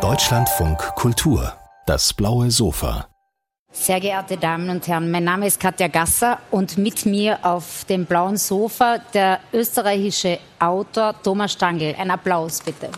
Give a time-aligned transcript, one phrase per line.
[0.00, 1.52] Deutschlandfunk Kultur,
[1.84, 3.06] das blaue Sofa.
[3.70, 8.06] Sehr geehrte Damen und Herren, mein Name ist Katja Gasser und mit mir auf dem
[8.06, 11.94] blauen Sofa der österreichische Autor Thomas Stangl.
[11.98, 12.88] Ein Applaus bitte.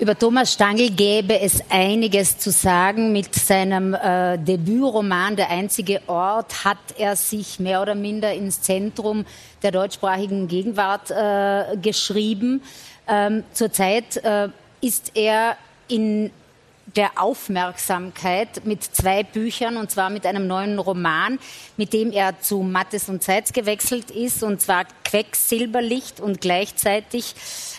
[0.00, 3.10] Über Thomas Stangl gäbe es einiges zu sagen.
[3.12, 9.26] Mit seinem äh, Debütroman Der einzige Ort hat er sich mehr oder minder ins Zentrum
[9.60, 12.62] der deutschsprachigen Gegenwart äh, geschrieben.
[13.08, 15.56] Ähm, zurzeit äh, ist er
[15.88, 16.30] in
[16.96, 21.38] der Aufmerksamkeit mit zwei Büchern und zwar mit einem neuen Roman,
[21.76, 27.34] mit dem er zu Mattes und Zeitz gewechselt ist und zwar Quecksilberlicht und gleichzeitig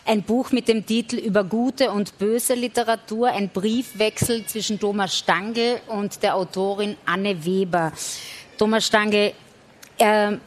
[0.06, 5.80] ein Buch mit dem Titel Über gute und böse Literatur, ein Briefwechsel zwischen Thomas Stangl
[5.88, 7.92] und der Autorin Anne Weber.
[8.58, 9.34] Thomas Stangl,
[9.98, 10.38] äh,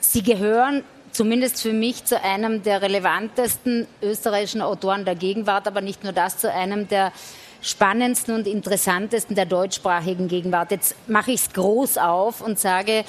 [0.00, 6.04] Sie gehören zumindest für mich zu einem der relevantesten österreichischen Autoren der Gegenwart, aber nicht
[6.04, 7.12] nur das, zu einem der
[7.62, 10.70] spannendsten und interessantesten der deutschsprachigen Gegenwart.
[10.70, 13.04] Jetzt mache ich es groß auf und sage,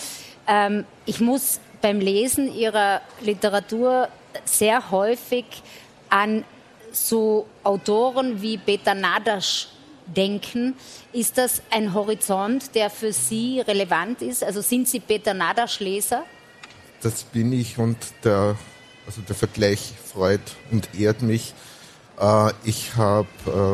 [0.47, 4.09] ähm, ich muss beim Lesen Ihrer Literatur
[4.45, 5.45] sehr häufig
[6.09, 6.43] an
[6.91, 9.69] so Autoren wie Peter Nadasch
[10.05, 10.75] denken.
[11.13, 14.43] Ist das ein Horizont, der für Sie relevant ist?
[14.43, 16.23] Also sind Sie Peter Nadasch-Leser?
[17.01, 18.57] Das bin ich und der,
[19.05, 21.53] also der Vergleich freut und ehrt mich.
[22.19, 23.27] Äh, ich habe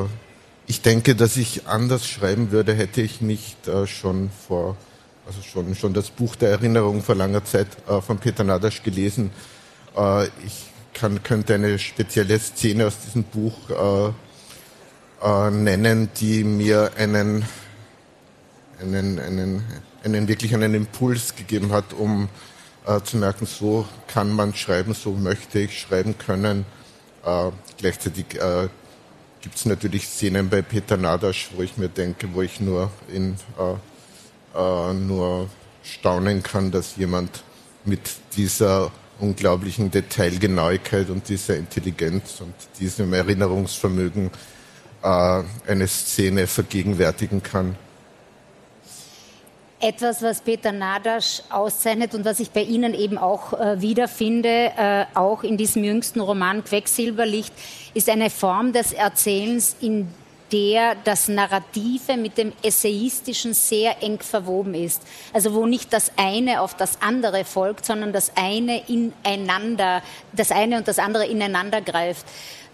[0.09, 0.24] äh,
[0.67, 4.77] ich denke, dass ich anders schreiben würde, hätte ich nicht äh, schon vor,
[5.27, 9.31] also schon, schon das Buch der Erinnerung vor langer Zeit äh, von Peter Nadasch gelesen.
[9.95, 16.91] Äh, ich kann, könnte eine spezielle Szene aus diesem Buch äh, äh, nennen, die mir
[16.97, 17.45] einen,
[18.81, 19.63] einen, einen,
[20.03, 22.27] einen wirklich einen Impuls gegeben hat, um
[22.87, 26.65] äh, zu merken, so kann man schreiben, so möchte ich schreiben können.
[27.77, 28.37] gleichzeitig
[29.45, 33.35] gibt es natürlich Szenen bei Peter Nadasch, wo ich mir denke, wo ich nur in
[33.59, 35.51] äh, äh, nur
[35.83, 37.43] staunen kann, dass jemand
[37.85, 38.01] mit
[38.35, 44.31] dieser unglaublichen Detailgenauigkeit und dieser Intelligenz und diesem Erinnerungsvermögen
[45.03, 47.75] äh, eine Szene vergegenwärtigen kann
[49.79, 55.05] etwas, was Peter Nadasch auszeichnet und was ich bei Ihnen eben auch äh, wiederfinde, äh,
[55.13, 57.53] auch in diesem jüngsten Roman Quecksilberlicht,
[57.93, 60.07] ist eine Form des Erzählens, in
[60.51, 65.01] der das Narrative mit dem Essayistischen sehr eng verwoben ist.
[65.33, 70.01] Also wo nicht das eine auf das andere folgt, sondern das eine ineinander,
[70.33, 72.25] das eine und das andere ineinander greift.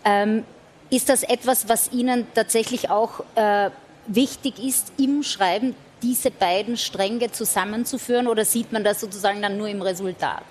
[0.03, 0.43] Ähm,
[0.89, 3.69] ist das etwas, was Ihnen tatsächlich auch äh,
[4.07, 9.67] wichtig ist im Schreiben diese beiden Stränge zusammenzuführen oder sieht man das sozusagen dann nur
[9.67, 10.43] im Resultat?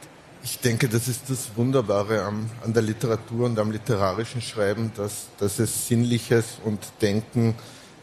[0.43, 5.27] Ich denke, das ist das Wunderbare am, an der Literatur und am literarischen Schreiben, dass,
[5.39, 7.55] dass es Sinnliches und Denken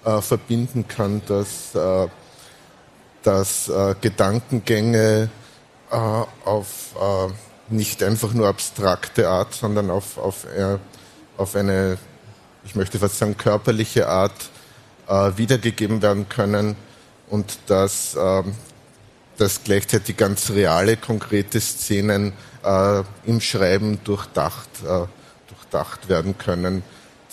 [0.05, 2.07] äh, verbinden kann, dass, äh,
[3.23, 5.29] dass äh, Gedankengänge
[5.89, 10.77] äh, auf äh, nicht einfach nur abstrakte Art, sondern auf, auf, äh,
[11.37, 11.97] auf eine,
[12.65, 14.49] ich möchte fast sagen, körperliche Art
[15.37, 16.75] wiedergegeben werden können
[17.29, 18.53] und dass, ähm,
[19.37, 22.33] dass gleichzeitig ganz reale, konkrete Szenen
[22.63, 25.05] äh, im Schreiben durchdacht, äh,
[25.47, 26.83] durchdacht werden können.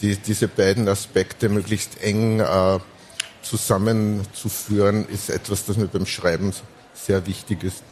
[0.00, 2.78] Die, diese beiden Aspekte möglichst eng äh,
[3.42, 6.52] zusammenzuführen, ist etwas, das mir beim Schreiben
[6.94, 7.82] sehr wichtig ist.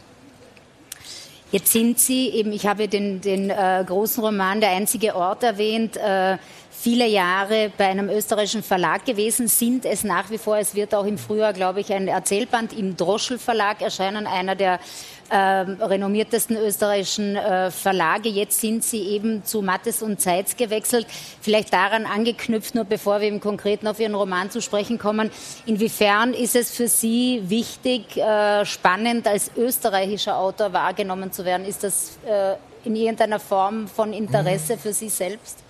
[1.52, 5.98] Jetzt sind Sie eben, ich habe den, den äh, großen Roman Der einzige Ort erwähnt,
[5.98, 6.38] äh,
[6.82, 10.58] viele Jahre bei einem österreichischen Verlag gewesen, sind es nach wie vor.
[10.58, 14.80] Es wird auch im Frühjahr, glaube ich, ein Erzählband im Droschel Verlag erscheinen, einer der
[15.28, 18.28] äh, renommiertesten österreichischen äh, Verlage.
[18.28, 21.06] Jetzt sind sie eben zu Mattes und Zeitz gewechselt.
[21.40, 25.30] Vielleicht daran angeknüpft, nur bevor wir im Konkreten auf Ihren Roman zu sprechen kommen.
[25.66, 31.64] Inwiefern ist es für Sie wichtig, äh, spannend als österreichischer Autor wahrgenommen zu werden?
[31.64, 35.61] Ist das äh, in irgendeiner Form von Interesse für Sie selbst?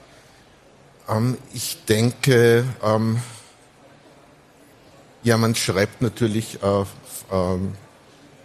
[1.08, 3.20] Ähm, ich denke, ähm,
[5.22, 6.84] ja, man schreibt natürlich äh,
[7.30, 7.74] ähm,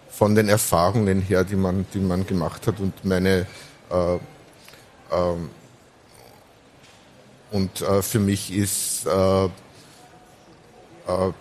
[0.09, 3.45] von den Erfahrungen her, die man, die man gemacht hat und meine
[3.89, 4.17] äh,
[5.11, 5.49] ähm,
[7.51, 9.49] und äh, für mich ist äh, äh,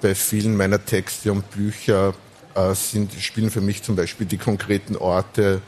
[0.00, 2.14] bei vielen meiner Texte und Bücher
[2.54, 5.60] äh, sind, spielen für mich zum Beispiel die konkreten Orte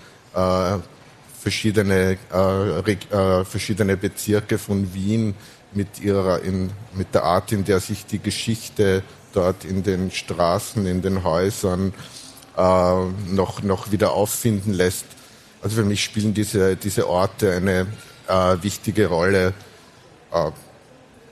[1.40, 5.34] verschiedene, äh, äh, verschiedene Bezirke von Wien
[5.72, 9.02] mit ihrer in, mit der Art, in der sich die Geschichte
[9.32, 11.92] dort in den Straßen, in den Häusern
[12.56, 15.06] äh, noch, noch wieder auffinden lässt.
[15.62, 17.86] also für mich spielen diese, diese Orte eine
[18.26, 19.54] äh, wichtige Rolle.
[20.32, 20.50] Äh,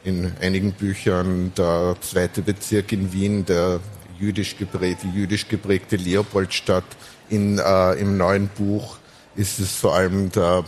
[0.04, 3.80] in einigen Büchern der zweite Bezirk in Wien, der
[4.20, 6.84] jüdisch geprägte, jüdisch geprägte Leopoldstadt.
[7.28, 8.98] In, äh, Im neuen Buch
[9.36, 10.64] ist es vor allem der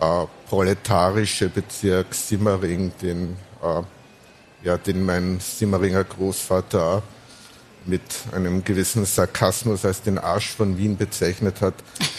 [0.00, 3.82] äh, proletarische Bezirk Simmering, den, äh,
[4.64, 7.02] ja, den mein Simmeringer Großvater
[7.84, 8.02] mit
[8.32, 11.74] einem gewissen Sarkasmus als den Arsch von Wien bezeichnet hat.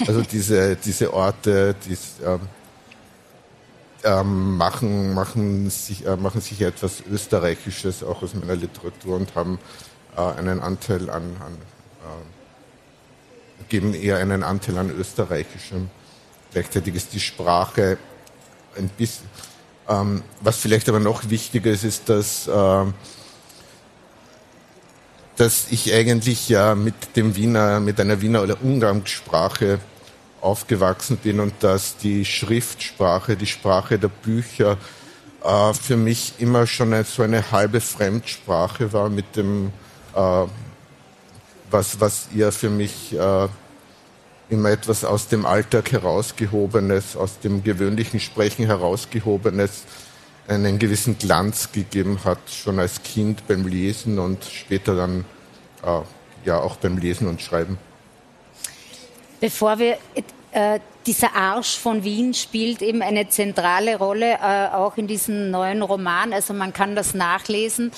[0.06, 2.42] Also diese, diese Orte, die ähm,
[4.04, 9.60] ähm, machen, machen, sich, äh, machen sich etwas Österreichisches auch aus meiner Literatur und haben
[10.18, 12.43] äh, einen Anteil an, an äh,
[13.70, 15.90] geben eher einen Anteil an Österreichischem.
[16.52, 17.98] Gleichzeitig ist die Sprache
[18.78, 19.28] ein bisschen,
[19.90, 22.86] ähm, was vielleicht aber noch wichtiger ist, ist, dass, äh,
[25.36, 29.80] dass ich eigentlich ja mit dem Wiener, mit einer Wiener oder Umgangssprache
[30.42, 34.78] aufgewachsen bin und dass die Schriftsprache, die Sprache der Bücher
[35.44, 39.72] äh, für mich immer schon eine, so eine halbe Fremdsprache war mit dem,
[40.16, 40.46] äh,
[41.74, 43.48] was, was ihr für mich äh,
[44.50, 49.84] immer etwas aus dem Alltag herausgehobenes, aus dem gewöhnlichen Sprechen herausgehobenes,
[50.48, 55.26] einen gewissen Glanz gegeben hat, schon als Kind beim Lesen und später dann
[55.84, 56.02] äh,
[56.46, 57.78] ja auch beim Lesen und Schreiben.
[59.40, 59.98] Bevor wir
[60.52, 65.82] äh, dieser Arsch von Wien spielt eben eine zentrale Rolle, äh, auch in diesem neuen
[65.82, 66.34] Roman.
[66.34, 67.92] Also man kann das nachlesen.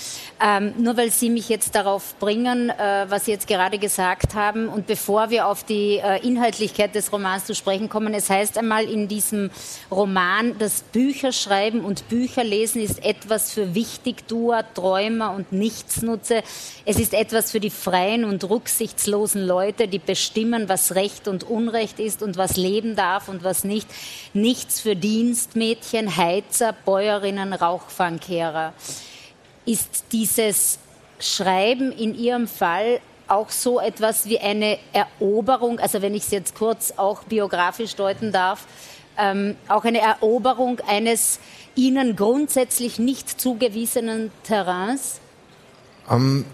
[0.43, 4.67] Ähm, nur weil Sie mich jetzt darauf bringen, äh, was Sie jetzt gerade gesagt haben,
[4.67, 8.85] und bevor wir auf die äh, Inhaltlichkeit des Romans zu sprechen kommen, es heißt einmal
[8.85, 9.51] in diesem
[9.91, 16.43] Roman, dass Bücherschreiben und Bücherlesen ist etwas für Wichtigtuer, Träumer und Nichtsnutze.
[16.85, 21.99] Es ist etwas für die freien und rücksichtslosen Leute, die bestimmen, was Recht und Unrecht
[21.99, 23.87] ist und was Leben darf und was nicht.
[24.33, 28.73] Nichts für Dienstmädchen, Heizer, Bäuerinnen, Rauchfangkehrer.
[29.65, 30.79] Ist dieses
[31.19, 36.55] Schreiben in Ihrem Fall auch so etwas wie eine Eroberung, also wenn ich es jetzt
[36.55, 38.65] kurz auch biografisch deuten darf,
[39.17, 41.39] ähm, auch eine Eroberung eines
[41.75, 45.19] Ihnen grundsätzlich nicht zugewiesenen Terrains?
[46.07, 46.45] Um,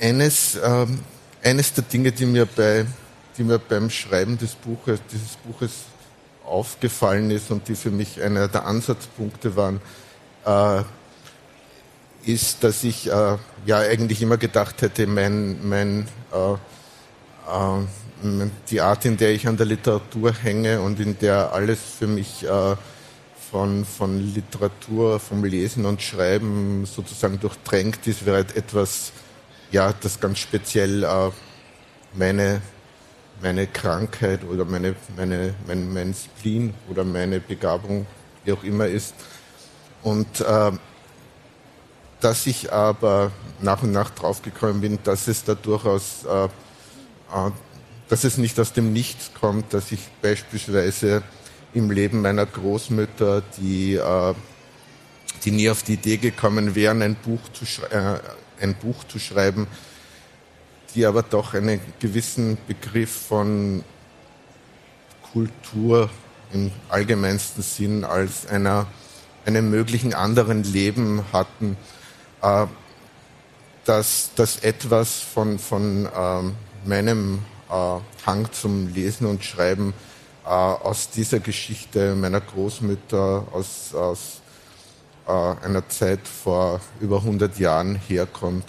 [0.00, 1.00] eines, ähm,
[1.42, 2.86] eines der Dinge, die mir bei
[3.36, 5.72] die mir beim Schreiben des Buches, dieses Buches
[6.44, 9.80] aufgefallen ist und die für mich einer der Ansatzpunkte waren,
[10.44, 10.82] äh,
[12.26, 13.36] ist, dass ich äh,
[13.66, 17.86] ja eigentlich immer gedacht hätte, mein, mein, äh, äh
[18.70, 22.42] die Art, in der ich an der Literatur hänge und in der alles für mich
[22.44, 22.76] äh,
[23.50, 29.12] von, von Literatur, vom Lesen und Schreiben sozusagen durchdrängt ist, wäre etwas,
[29.70, 31.30] ja, das ganz speziell äh,
[32.14, 32.62] meine
[33.42, 38.06] meine Krankheit oder meine, meine, mein, mein Spleen oder meine Begabung,
[38.44, 39.14] wie auch immer ist.
[40.02, 40.72] Und äh,
[42.20, 47.50] dass ich aber nach und nach draufgekommen bin, dass es da durchaus, äh, äh,
[48.08, 51.22] dass es nicht aus dem Nichts kommt, dass ich beispielsweise
[51.74, 54.34] im Leben meiner Großmütter, die, äh,
[55.44, 58.18] die nie auf die Idee gekommen wären, ein Buch zu, äh,
[58.60, 59.66] ein Buch zu schreiben,
[60.94, 63.82] die aber doch einen gewissen Begriff von
[65.32, 66.08] Kultur
[66.52, 68.86] im allgemeinsten Sinn als einer,
[69.44, 71.76] einem möglichen anderen Leben hatten,
[72.42, 72.66] äh,
[73.84, 79.92] dass, dass etwas von, von ähm, meinem äh, Hang zum Lesen und Schreiben
[80.44, 84.40] äh, aus dieser Geschichte meiner Großmütter, aus, aus
[85.26, 85.30] äh,
[85.66, 88.64] einer Zeit vor über 100 Jahren herkommt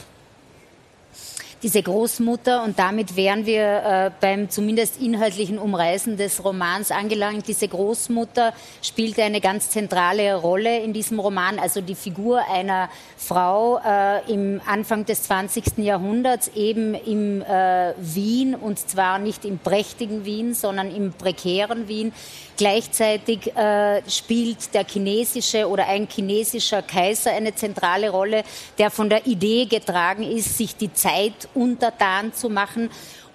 [1.65, 7.47] diese Großmutter und damit wären wir äh, beim zumindest inhaltlichen Umreißen des Romans angelangt.
[7.47, 8.53] Diese Großmutter
[8.83, 14.61] spielte eine ganz zentrale Rolle in diesem Roman, also die Figur einer Frau äh, im
[14.67, 15.79] Anfang des 20.
[15.79, 22.13] Jahrhunderts, eben im äh, Wien und zwar nicht im prächtigen Wien, sondern im prekären Wien.
[22.57, 28.43] Gleichzeitig äh, spielt der chinesische oder ein chinesischer Kaiser eine zentrale Rolle,
[28.77, 32.89] der von der Idee getragen ist, sich die Zeit untertan zu machen.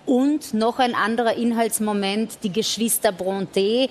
[0.06, 3.88] Und noch ein anderer Inhaltsmoment, die Geschwister Bronte, äh,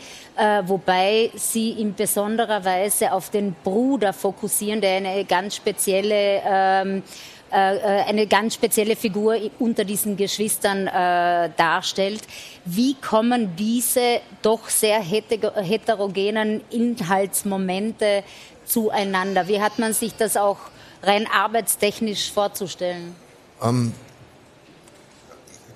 [0.65, 7.03] wobei sie in besonderer Weise auf den Bruder fokussieren, der eine ganz spezielle ähm,
[7.51, 12.21] äh, äh eine ganz spezielle Figur unter diesen Geschwistern äh, darstellt.
[12.65, 18.23] Wie kommen diese doch sehr heterogenen Inhaltsmomente
[18.65, 19.47] zueinander?
[19.47, 20.57] Wie hat man sich das auch
[21.01, 23.15] rein arbeitstechnisch vorzustellen?
[23.63, 23.93] Ähm,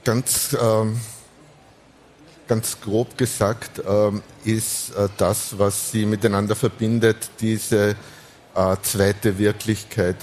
[0.03, 0.99] ganz, ähm,
[2.47, 7.95] ganz grob gesagt, ähm, ist äh, das, was sie miteinander verbindet, diese
[8.55, 10.17] äh, zweite Wirklichkeit.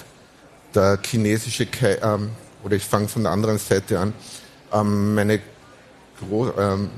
[0.74, 2.30] Der chinesische, Ke ähm,
[2.62, 4.12] oder ich fange von der anderen Seite an,
[4.72, 5.40] ähm, meine
[6.20, 6.90] Gro ähm,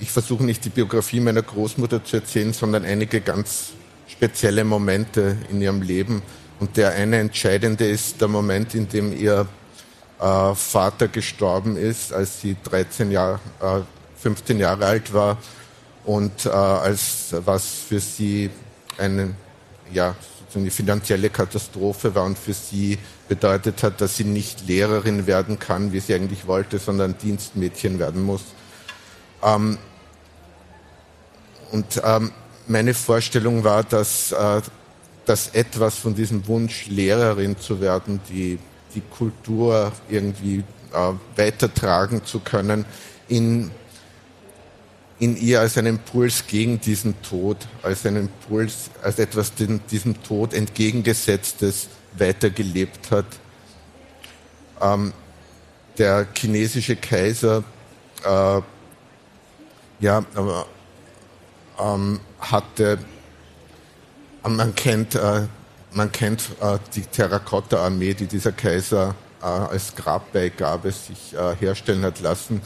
[0.00, 3.70] ich versuche nicht die Biografie meiner Großmutter zu erzählen, sondern einige ganz
[4.06, 6.22] spezielle Momente in ihrem Leben.
[6.60, 9.46] Und der eine entscheidende ist der Moment, in dem ihr
[10.20, 13.80] äh, Vater gestorben ist, als sie 13 Jahre, äh,
[14.20, 15.38] 15 Jahre alt war
[16.04, 18.50] und äh, als was für sie
[18.96, 19.34] eine,
[19.92, 20.14] ja,
[20.54, 22.98] eine finanzielle Katastrophe war und für sie
[23.28, 28.22] bedeutet hat, dass sie nicht Lehrerin werden kann, wie sie eigentlich wollte, sondern Dienstmädchen werden
[28.22, 28.42] muss.
[29.42, 29.78] Ähm,
[31.70, 32.32] und ähm,
[32.66, 34.62] meine Vorstellung war, dass, äh,
[35.26, 38.58] dass etwas von diesem Wunsch, Lehrerin zu werden, die,
[38.94, 42.84] die Kultur irgendwie äh, weitertragen zu können,
[43.28, 43.70] in,
[45.18, 50.22] in ihr als einen Impuls gegen diesen Tod, als einen Impuls, als etwas den, diesem
[50.22, 53.26] Tod entgegengesetztes weitergelebt hat.
[54.80, 55.12] Ähm,
[55.98, 57.64] der chinesische Kaiser,
[58.24, 58.60] äh,
[60.00, 60.66] ja, aber
[61.78, 62.98] ähm, hatte,
[64.44, 65.48] man kennt, äh,
[65.92, 72.20] man kennt äh, die Terrakotta-Armee, die dieser Kaiser äh, als Grabbeigabe sich äh, herstellen hat
[72.20, 72.60] lassen.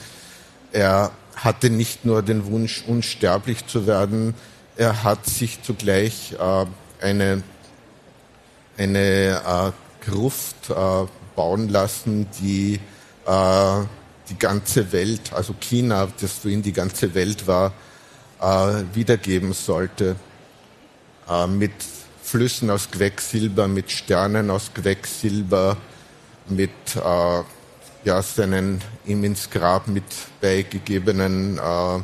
[0.73, 4.35] Er hatte nicht nur den Wunsch, unsterblich zu werden,
[4.77, 6.67] er hat sich zugleich äh,
[7.05, 7.43] eine,
[8.79, 9.73] eine
[10.05, 10.73] Gruft
[11.37, 12.81] bauen lassen, die
[14.33, 17.73] die ganze Welt, also China, das für ihn die ganze Welt war,
[18.41, 20.17] äh, wiedergeben sollte.
[21.29, 21.73] Äh, mit
[22.33, 25.77] Flüssen aus Quecksilber, mit Sternen aus Quecksilber,
[26.49, 27.43] mit äh,
[28.05, 30.05] ja, seinen ihm ins Grab mit
[30.41, 32.01] beigegebenen äh,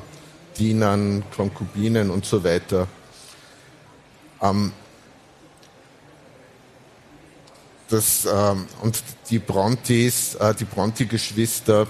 [0.59, 2.87] Dienern, Konkubinen und so weiter.
[4.43, 4.73] Ähm,
[7.89, 11.87] das, ähm, und die Brontes, äh, die Bronte-Geschwister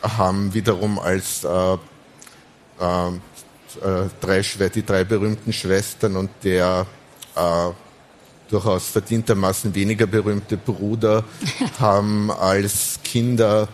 [0.00, 1.74] haben wiederum als äh,
[2.80, 4.40] äh, äh, drei,
[4.70, 6.86] die drei berühmten Schwestern und der
[7.36, 7.70] äh,
[8.50, 11.24] durchaus verdientermaßen weniger berühmte Bruder
[11.78, 13.68] haben als Kinder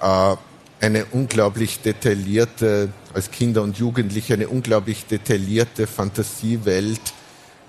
[0.00, 0.36] äh,
[0.80, 7.00] eine unglaublich detaillierte, als Kinder und Jugendliche eine unglaublich detaillierte Fantasiewelt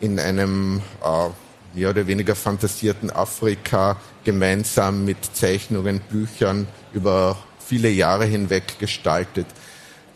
[0.01, 1.29] in einem äh,
[1.77, 9.45] mehr oder weniger fantasierten Afrika gemeinsam mit Zeichnungen, Büchern über viele Jahre hinweg gestaltet.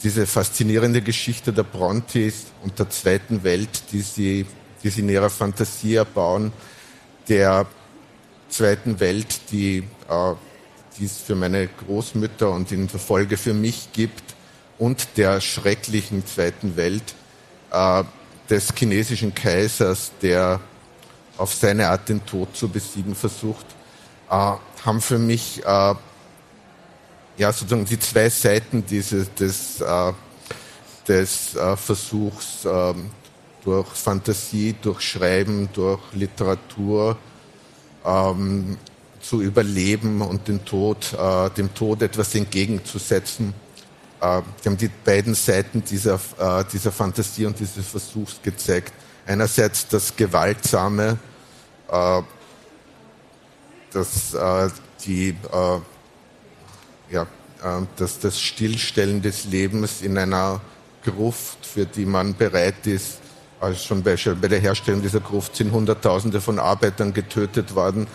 [0.04, 4.46] Diese faszinierende Geschichte der Brontes und der zweiten Welt, die sie,
[4.84, 6.52] die sie in ihrer Fantasie erbauen,
[7.30, 7.66] der
[8.50, 10.34] zweiten Welt, die, äh,
[11.04, 14.36] es für meine Großmütter und in der Folge für mich gibt,
[14.78, 17.14] und der schrecklichen zweiten Welt
[17.72, 18.04] äh,
[18.50, 20.60] des chinesischen Kaisers, der
[21.38, 23.66] auf seine Art den Tod zu besiegen versucht,
[24.30, 25.96] äh, haben für mich äh,
[27.38, 30.14] ja, sozusagen die zwei Seiten dieses, des, äh,
[31.08, 32.94] des äh, Versuchs äh,
[33.64, 37.18] durch Fantasie, durch Schreiben, durch Literatur
[38.06, 38.78] ähm,
[39.22, 43.54] zu überleben und den Tod, äh, dem Tod etwas entgegenzusetzen.
[44.20, 48.94] Äh, die haben die beiden Seiten dieser, äh, dieser Fantasie und dieses Versuchs gezeigt.
[49.26, 51.20] Einerseits das Gewaltsame,
[51.90, 52.22] äh,
[53.92, 54.70] das, äh,
[55.06, 55.80] die äh,
[57.12, 57.24] ja,
[57.64, 60.62] äh, dass das Stillstellen des Lebens in einer
[61.04, 63.20] Gruft, für die man bereit ist,
[63.62, 68.08] also schon bei, bei der Herstellung dieser Gruft sind Hunderttausende von Arbeitern getötet worden.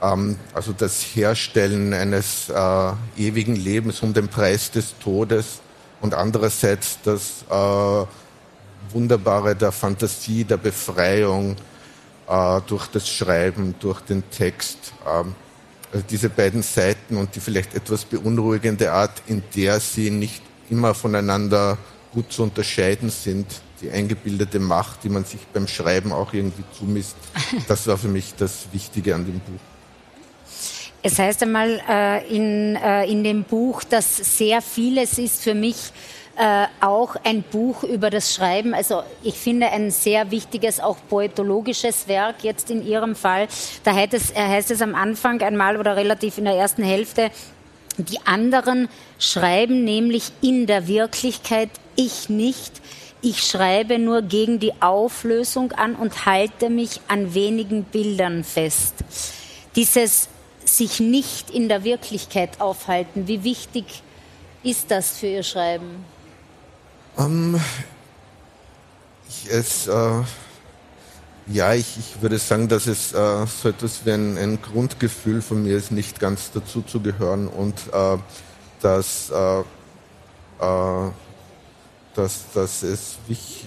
[0.00, 5.60] Ähm, also das Herstellen eines äh, ewigen Lebens um den Preis des Todes
[6.00, 8.06] und andererseits das äh,
[8.94, 11.56] Wunderbare der Fantasie, der Befreiung
[12.26, 14.94] äh, durch das Schreiben, durch den Text.
[15.06, 15.34] Ähm,
[15.92, 20.94] also diese beiden Seiten und die vielleicht etwas beunruhigende Art, in der sie nicht immer
[20.94, 21.76] voneinander
[22.12, 23.46] gut zu unterscheiden sind,
[23.80, 27.16] die eingebildete Macht, die man sich beim Schreiben auch irgendwie zumisst,
[27.68, 29.60] das war für mich das Wichtige an dem Buch.
[31.02, 35.92] Es heißt einmal äh, in, äh, in dem Buch, dass sehr vieles ist für mich
[36.36, 38.74] äh, auch ein Buch über das Schreiben.
[38.74, 43.48] Also ich finde ein sehr wichtiges, auch poetologisches Werk jetzt in Ihrem Fall.
[43.84, 47.30] Da heißt es, heißt es am Anfang einmal oder relativ in der ersten Hälfte,
[47.96, 52.80] die anderen schreiben nämlich in der Wirklichkeit, ich nicht.
[53.20, 58.94] Ich schreibe nur gegen die Auflösung an und halte mich an wenigen Bildern fest.
[59.74, 60.28] Dieses
[60.64, 64.02] sich nicht in der Wirklichkeit aufhalten, wie wichtig
[64.62, 66.04] ist das für Ihr Schreiben?
[67.18, 67.60] Ähm,
[69.28, 70.22] ich, es, äh,
[71.46, 75.62] ja, ich, ich würde sagen, dass es äh, so etwas wie ein, ein, Grundgefühl von
[75.62, 78.18] mir ist, nicht ganz dazu zu gehören und äh,
[78.80, 81.10] dass, äh, äh,
[82.18, 83.16] dass, dass, es,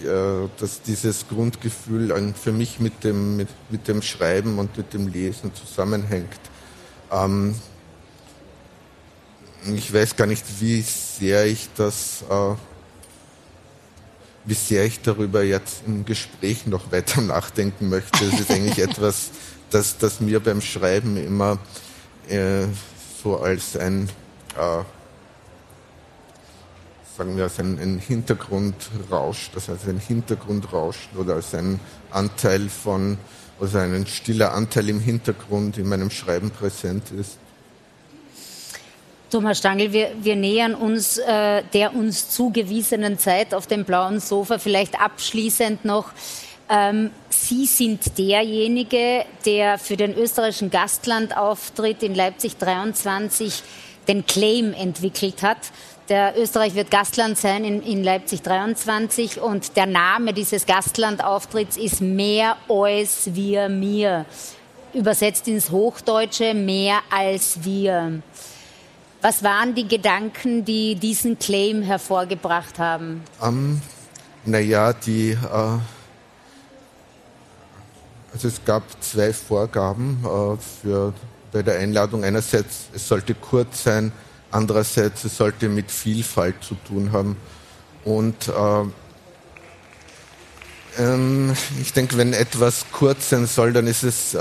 [0.04, 5.08] äh, dass dieses Grundgefühl für mich mit dem, mit, mit dem Schreiben und mit dem
[5.08, 6.40] Lesen zusammenhängt.
[7.10, 7.54] Ähm,
[9.74, 12.24] ich weiß gar nicht, wie sehr ich das
[14.44, 18.24] wie sehr ich darüber jetzt im Gespräch noch weiter nachdenken möchte.
[18.24, 19.30] Es ist eigentlich etwas,
[19.70, 21.58] das, das mir beim Schreiben immer
[22.28, 22.66] äh,
[23.22, 24.08] so als ein,
[24.58, 24.82] äh,
[27.16, 31.78] sagen wir, als ein, ein Hintergrundrausch, das heißt ein Hintergrundrausch oder als ein
[32.10, 33.18] Anteil von,
[33.60, 37.38] also ein stiller Anteil im Hintergrund in meinem Schreiben präsent ist.
[39.30, 44.58] Thomas Stangl, wir, wir nähern uns äh, der uns zugewiesenen Zeit auf dem blauen Sofa.
[44.58, 46.10] Vielleicht abschließend noch.
[46.68, 53.62] Ähm, Sie sind derjenige, der für den österreichischen Gastlandauftritt in Leipzig 23
[54.06, 55.58] den Claim entwickelt hat.
[56.08, 62.00] Der Österreich wird Gastland sein in, in Leipzig 23 und der Name dieses Gastlandauftritts ist
[62.00, 64.26] Mehr als wir mir.
[64.92, 68.20] Übersetzt ins Hochdeutsche mehr als wir.
[69.22, 73.22] Was waren die Gedanken, die diesen Claim hervorgebracht haben?
[73.40, 73.80] Um,
[74.44, 75.78] naja, die, äh,
[78.32, 81.14] also es gab zwei Vorgaben äh, für,
[81.52, 82.24] bei der Einladung.
[82.24, 84.10] Einerseits, es sollte kurz sein,
[84.52, 87.36] andererseits, es sollte mit Vielfalt zu tun haben.
[88.04, 88.84] Und äh,
[90.98, 94.38] ähm, ich denke, wenn etwas kurz sein soll, dann ist es äh,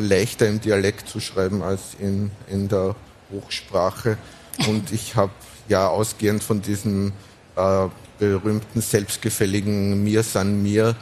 [0.00, 2.94] leichter im Dialekt zu schreiben als in, in der
[3.30, 4.18] Hochsprache.
[4.66, 5.32] Und ich habe
[5.68, 7.12] ja ausgehend von diesem
[7.56, 7.86] äh,
[8.18, 10.96] berühmten selbstgefälligen Mir san mir,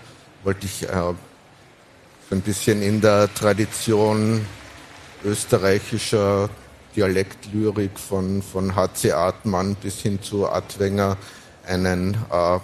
[0.44, 1.14] wollte ich äh,
[2.30, 4.44] ein bisschen in der Tradition
[5.24, 6.50] österreichischer
[6.96, 9.12] Dialektlyrik von, von H.C.
[9.12, 11.18] Artmann bis hin zu Adwenger
[11.66, 12.58] einen, äh,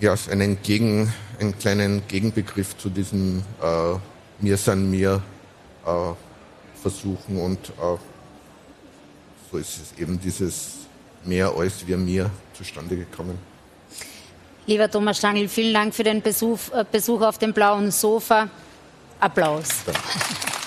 [0.00, 3.98] ja, einen, Gegen, einen kleinen Gegenbegriff zu diesem äh,
[4.38, 5.22] Mir san mir
[5.86, 5.90] äh,
[6.82, 7.96] versuchen und äh,
[9.50, 10.74] so ist es eben dieses
[11.24, 13.38] mehr als wir mir zustande gekommen.
[14.66, 18.48] Lieber Thomas Stangl, vielen Dank für den Besuch, äh, Besuch auf dem blauen Sofa.
[19.20, 19.68] Applaus.
[19.86, 20.65] Danke.